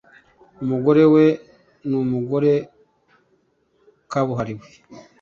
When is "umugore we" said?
0.63-1.25